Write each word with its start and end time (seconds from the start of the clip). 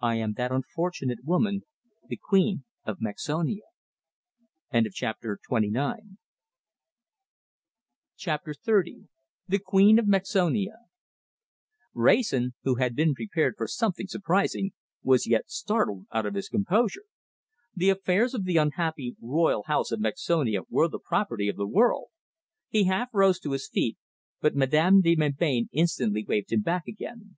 I 0.00 0.14
am 0.14 0.32
that 0.38 0.50
unfortunate 0.50 1.26
woman 1.26 1.60
the 2.08 2.16
Queen 2.16 2.64
of 2.84 3.02
Mexonia!" 3.02 3.64
CHAPTER 4.72 5.38
XXX 5.50 6.16
THE 9.46 9.58
QUEEN 9.62 9.98
OF 9.98 10.08
MEXONIA 10.08 10.76
Wrayson, 11.92 12.54
who 12.62 12.76
had 12.76 12.96
been 12.96 13.12
prepared 13.12 13.56
for 13.58 13.68
something 13.68 14.06
surprising, 14.08 14.72
was 15.02 15.26
yet 15.26 15.50
startled 15.50 16.06
out 16.10 16.24
of 16.24 16.32
his 16.32 16.48
composure. 16.48 17.04
The 17.74 17.90
affairs 17.90 18.32
of 18.32 18.44
the 18.44 18.56
unhappy 18.56 19.16
Royal 19.20 19.64
House 19.64 19.92
of 19.92 20.00
Mexonia 20.00 20.62
were 20.70 20.88
the 20.88 20.98
property 20.98 21.46
of 21.46 21.56
the 21.56 21.68
world. 21.68 22.06
He 22.70 22.84
half 22.84 23.10
rose 23.12 23.38
to 23.40 23.52
his 23.52 23.68
feet, 23.68 23.98
but 24.40 24.56
Madame 24.56 25.02
de 25.02 25.14
Melbain 25.14 25.68
instantly 25.72 26.24
waved 26.26 26.52
him 26.52 26.62
back 26.62 26.84
again. 26.88 27.36